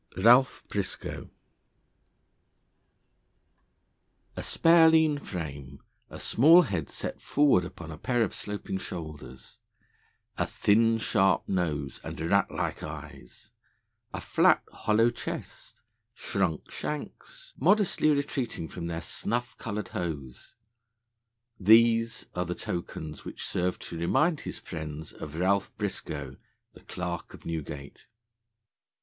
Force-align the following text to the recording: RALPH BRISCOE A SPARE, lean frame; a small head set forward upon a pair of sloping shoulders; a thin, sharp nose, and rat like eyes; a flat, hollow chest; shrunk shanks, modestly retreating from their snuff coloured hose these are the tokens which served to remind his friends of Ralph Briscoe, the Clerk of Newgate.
RALPH 0.17 0.63
BRISCOE 0.67 1.29
A 4.35 4.41
SPARE, 4.41 4.89
lean 4.89 5.19
frame; 5.19 5.79
a 6.09 6.19
small 6.19 6.63
head 6.63 6.89
set 6.89 7.21
forward 7.21 7.63
upon 7.63 7.91
a 7.91 7.99
pair 7.99 8.23
of 8.23 8.33
sloping 8.33 8.79
shoulders; 8.79 9.59
a 10.39 10.47
thin, 10.47 10.97
sharp 10.97 11.47
nose, 11.47 12.01
and 12.03 12.19
rat 12.19 12.49
like 12.49 12.81
eyes; 12.81 13.51
a 14.11 14.19
flat, 14.19 14.63
hollow 14.73 15.11
chest; 15.11 15.83
shrunk 16.15 16.71
shanks, 16.71 17.53
modestly 17.59 18.09
retreating 18.09 18.67
from 18.67 18.87
their 18.87 19.01
snuff 19.03 19.55
coloured 19.59 19.89
hose 19.89 20.55
these 21.59 22.25
are 22.33 22.45
the 22.45 22.55
tokens 22.55 23.23
which 23.23 23.45
served 23.45 23.79
to 23.83 23.99
remind 23.99 24.41
his 24.41 24.57
friends 24.57 25.13
of 25.13 25.35
Ralph 25.35 25.71
Briscoe, 25.77 26.37
the 26.73 26.81
Clerk 26.81 27.35
of 27.35 27.45
Newgate. 27.45 28.07